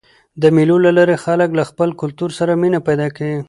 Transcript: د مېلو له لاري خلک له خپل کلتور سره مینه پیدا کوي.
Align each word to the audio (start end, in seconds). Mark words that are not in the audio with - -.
د 0.41 0.43
مېلو 0.55 0.77
له 0.85 0.91
لاري 0.97 1.17
خلک 1.25 1.49
له 1.59 1.63
خپل 1.69 1.89
کلتور 2.01 2.29
سره 2.39 2.51
مینه 2.61 2.79
پیدا 2.87 3.07
کوي. 3.15 3.37